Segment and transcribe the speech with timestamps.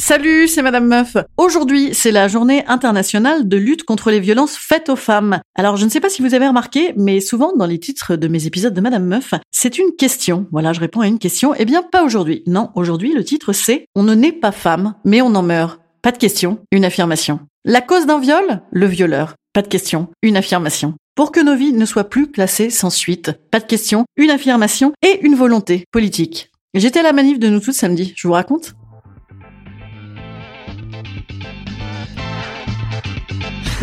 [0.00, 1.18] Salut, c'est Madame Meuf.
[1.36, 5.40] Aujourd'hui, c'est la journée internationale de lutte contre les violences faites aux femmes.
[5.54, 8.26] Alors, je ne sais pas si vous avez remarqué, mais souvent dans les titres de
[8.26, 10.46] mes épisodes de Madame Meuf, c'est une question.
[10.52, 11.54] Voilà, je réponds à une question.
[11.54, 12.42] Eh bien, pas aujourd'hui.
[12.46, 15.78] Non, aujourd'hui, le titre c'est On ne naît pas femme, mais on en meurt.
[16.00, 17.40] Pas de question, une affirmation.
[17.66, 18.62] La cause d'un viol?
[18.72, 19.34] Le violeur.
[19.52, 20.94] Pas de question, une affirmation.
[21.14, 23.32] Pour que nos vies ne soient plus classées sans suite.
[23.50, 26.50] Pas de question, une affirmation et une volonté politique.
[26.72, 28.74] J'étais à la manif de nous toutes samedi, je vous raconte?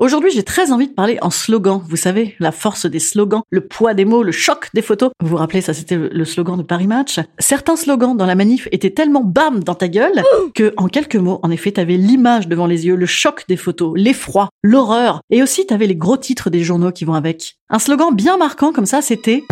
[0.00, 1.82] Aujourd'hui, j'ai très envie de parler en slogan.
[1.86, 5.10] Vous savez, la force des slogans, le poids des mots, le choc des photos.
[5.20, 7.20] Vous vous rappelez, ça c'était le slogan de Paris Match.
[7.38, 10.22] Certains slogans dans la manif étaient tellement bam dans ta gueule
[10.54, 13.92] que, en quelques mots, en effet, t'avais l'image devant les yeux, le choc des photos,
[13.94, 17.56] l'effroi, l'horreur, et aussi t'avais les gros titres des journaux qui vont avec.
[17.68, 19.44] Un slogan bien marquant comme ça, c'était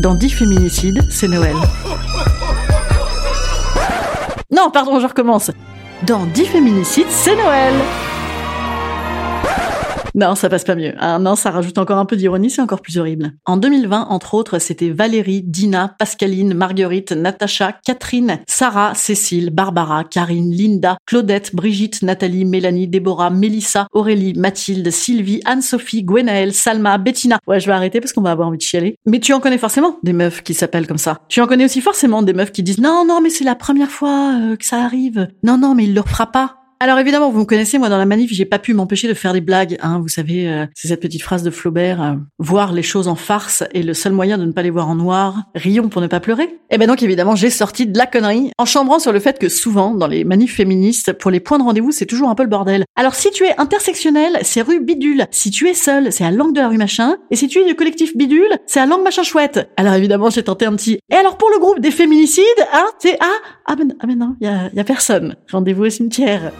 [0.00, 1.56] dans 10 féminicides, c'est Noël.
[4.52, 5.50] Non, pardon, je recommence.
[6.06, 7.74] Dans 10 féminicides, c'est Noël.
[10.14, 10.94] Non, ça passe pas mieux.
[10.98, 13.32] Ah non, ça rajoute encore un peu d'ironie, c'est encore plus horrible.
[13.46, 20.50] En 2020, entre autres, c'était Valérie, Dina, Pascaline, Marguerite, Natacha, Catherine, Sarah, Cécile, Barbara, Karine,
[20.50, 27.38] Linda, Claudette, Brigitte, Nathalie, Mélanie, Déborah, Mélissa, Aurélie, Mathilde, Sylvie, Anne-Sophie, Gwenaëlle, Salma, Bettina.
[27.46, 28.96] Ouais, je vais arrêter parce qu'on va avoir envie de chialer.
[29.06, 31.18] Mais tu en connais forcément des meufs qui s'appellent comme ça.
[31.28, 33.90] Tu en connais aussi forcément des meufs qui disent non, non, mais c'est la première
[33.90, 35.28] fois euh, que ça arrive.
[35.42, 36.57] Non, non, mais il le fera pas.
[36.80, 39.32] Alors évidemment, vous me connaissez, moi dans la manif, j'ai pas pu m'empêcher de faire
[39.32, 39.76] des blagues.
[39.82, 43.16] Hein, vous savez, euh, c'est cette petite phrase de Flaubert euh, voir les choses en
[43.16, 45.42] farce est le seul moyen de ne pas les voir en noir.
[45.56, 46.44] Rions pour ne pas pleurer.
[46.44, 49.40] Et eh ben donc évidemment, j'ai sorti de la connerie en chambrant sur le fait
[49.40, 52.44] que souvent dans les manifs féministes, pour les points de rendez-vous, c'est toujours un peu
[52.44, 52.84] le bordel.
[52.94, 55.26] Alors si tu es intersectionnel, c'est rue Bidule.
[55.32, 57.16] Si tu es seul, c'est à l'angle de la rue machin.
[57.32, 59.68] Et si tu es du collectif Bidule, c'est à l'angle machin chouette.
[59.76, 61.00] Alors évidemment, j'ai tenté un petit.
[61.10, 63.26] Et alors pour le groupe des féminicides, hein, c'est ah
[63.66, 65.34] ah ben, ah ben non, y a, y a personne.
[65.50, 66.52] Rendez-vous au cimetière.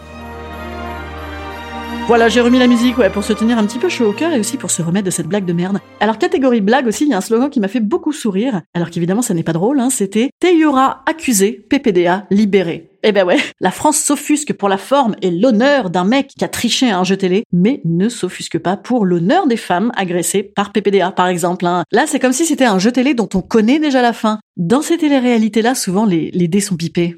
[2.09, 4.33] Voilà, j'ai remis la musique ouais, pour se tenir un petit peu chaud au cœur
[4.33, 5.77] et aussi pour se remettre de cette blague de merde.
[5.99, 8.89] Alors, catégorie blague aussi, il y a un slogan qui m'a fait beaucoup sourire, alors
[8.89, 12.89] qu'évidemment, ça n'est pas drôle, hein, c'était Teyura accusé, PPDA libéré.
[13.03, 16.47] Eh ben ouais, la France s'offusque pour la forme et l'honneur d'un mec qui a
[16.47, 20.71] triché à un jeu télé, mais ne s'offusque pas pour l'honneur des femmes agressées par
[20.71, 21.67] PPDA, par exemple.
[21.67, 21.83] Hein.
[21.91, 24.39] Là, c'est comme si c'était un jeu télé dont on connaît déjà la fin.
[24.57, 27.17] Dans ces téléréalités-là, souvent, les, les dés sont pipés.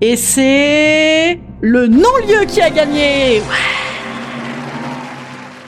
[0.00, 3.42] Et c'est le non-lieu qui a gagné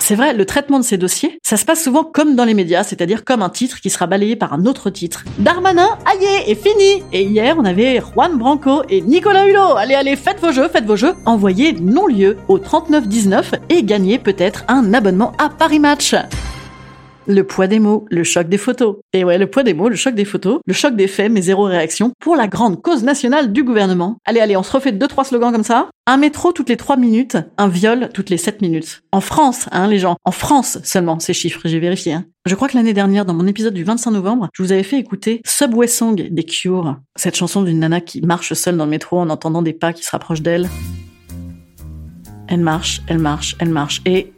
[0.02, 2.82] c'est vrai, le traitement de ces dossiers, ça se passe souvent comme dans les médias,
[2.82, 5.22] c'est-à-dire comme un titre qui sera balayé par un autre titre.
[5.38, 9.76] Darmanin, aïe, est fini Et hier, on avait Juan Branco et Nicolas Hulot.
[9.76, 11.14] Allez, allez, faites vos jeux, faites vos jeux.
[11.24, 16.16] Envoyez non-lieu au 3919 et gagnez peut-être un abonnement à Paris Match.
[17.28, 18.96] Le poids des mots, le choc des photos.
[19.12, 21.40] Et ouais, le poids des mots, le choc des photos, le choc des faits, mais
[21.40, 24.16] zéro réaction pour la grande cause nationale du gouvernement.
[24.24, 25.88] Allez, allez, on se refait deux, trois slogans comme ça.
[26.06, 29.02] Un métro toutes les trois minutes, un viol toutes les sept minutes.
[29.12, 30.16] En France, hein, les gens.
[30.24, 32.14] En France seulement, ces chiffres, j'ai vérifié.
[32.14, 32.24] Hein.
[32.44, 34.98] Je crois que l'année dernière, dans mon épisode du 25 novembre, je vous avais fait
[34.98, 36.96] écouter Subway Song des Cure.
[37.14, 40.02] Cette chanson d'une nana qui marche seule dans le métro en entendant des pas qui
[40.02, 40.68] se rapprochent d'elle.
[42.48, 44.02] Elle marche, elle marche, elle marche.
[44.06, 44.32] Et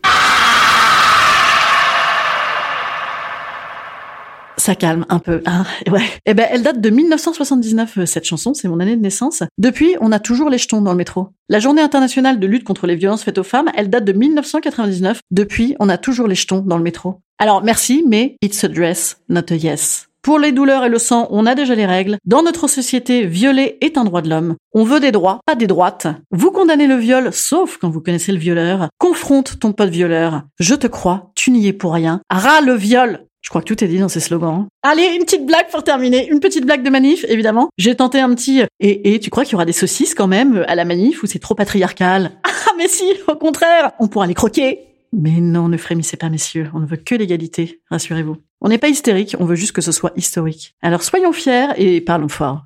[4.56, 5.42] ça calme un peu.
[5.46, 6.02] Hein ouais.
[6.26, 9.42] Eh ben, elle date de 1979, euh, cette chanson, c'est mon année de naissance.
[9.58, 11.28] Depuis, on a toujours les jetons dans le métro.
[11.48, 15.20] La journée internationale de lutte contre les violences faites aux femmes, elle date de 1999.
[15.30, 17.20] Depuis, on a toujours les jetons dans le métro.
[17.38, 20.08] Alors, merci, mais it's a dress, not a yes.
[20.24, 22.16] Pour les douleurs et le sang, on a déjà les règles.
[22.24, 24.56] Dans notre société, violer est un droit de l'homme.
[24.72, 26.06] On veut des droits, pas des droites.
[26.30, 28.88] Vous condamnez le viol, sauf quand vous connaissez le violeur.
[28.96, 30.44] Confronte ton pote violeur.
[30.58, 32.22] Je te crois, tu n'y es pour rien.
[32.30, 33.26] Ras le viol.
[33.44, 34.54] Je crois que tout est dit dans ces slogans.
[34.62, 34.68] hein.
[34.82, 36.26] Allez, une petite blague pour terminer.
[36.30, 37.68] Une petite blague de manif, évidemment.
[37.76, 38.62] J'ai tenté un petit...
[38.80, 41.26] Et, et tu crois qu'il y aura des saucisses quand même à la manif ou
[41.26, 42.32] c'est trop patriarcal?
[42.66, 44.80] Ah mais si, au contraire, on pourra les croquer.
[45.12, 46.70] Mais non, ne frémissez pas, messieurs.
[46.74, 48.38] On ne veut que l'égalité, rassurez-vous.
[48.62, 50.74] On n'est pas hystérique, on veut juste que ce soit historique.
[50.82, 52.62] Alors soyons fiers et parlons fort.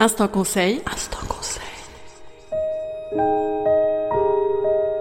[0.00, 0.80] Instant conseil.
[0.90, 1.62] Instant conseil.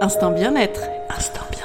[0.01, 0.81] Instant bien-être.
[1.09, 1.58] Instant bien-être.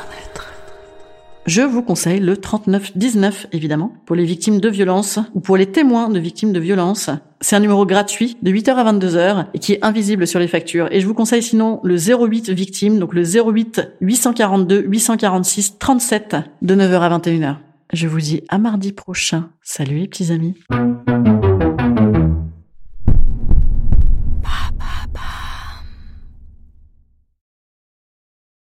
[1.47, 6.09] Je vous conseille le 3919, évidemment, pour les victimes de violences ou pour les témoins
[6.09, 7.11] de victimes de violences.
[7.43, 10.89] C'est un numéro gratuit de 8h à 22h et qui est invisible sur les factures.
[10.91, 16.75] Et je vous conseille sinon le 08 victime, donc le 08 842 846 37 de
[16.75, 17.57] 9h à 21h.
[17.93, 19.51] Je vous dis à mardi prochain.
[19.63, 20.55] Salut les petits amis.